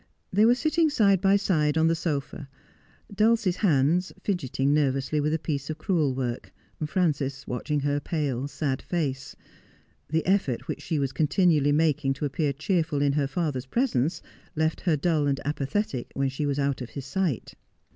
They 0.33 0.45
were 0.45 0.55
sitting 0.55 0.89
side 0.89 1.21
by 1.21 1.35
side 1.35 1.77
on 1.77 1.85
the 1.85 1.93
sofa, 1.93 2.49
Dulcie's 3.13 3.57
hands 3.57 4.11
fidgeting 4.23 4.73
nervously 4.73 5.19
with 5.21 5.31
a 5.31 5.37
piece 5.37 5.69
of 5.69 5.77
crewel 5.77 6.15
work, 6.15 6.51
Frances 6.87 7.45
watching 7.45 7.81
her 7.81 7.99
pale, 7.99 8.47
sad 8.47 8.81
face. 8.81 9.35
The 10.09 10.25
effort 10.25 10.67
which 10.67 10.81
she 10.81 10.97
was 10.97 11.13
continually 11.13 11.71
making 11.71 12.13
to 12.13 12.25
appear 12.25 12.51
cheerful 12.51 13.03
in 13.03 13.13
her 13.13 13.27
father's 13.27 13.67
presence, 13.67 14.23
left 14.55 14.81
her 14.81 14.97
dull 14.97 15.27
and 15.27 15.39
apathetic 15.45 16.09
when 16.15 16.29
she 16.29 16.47
was 16.47 16.57
out 16.57 16.81
of 16.81 16.89
his 16.89 17.05
sight. 17.05 17.53